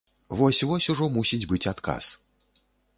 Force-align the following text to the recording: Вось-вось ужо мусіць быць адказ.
Вось-вось 0.39 0.89
ужо 0.95 1.11
мусіць 1.19 1.43
быць 1.53 1.63
адказ. 1.77 2.05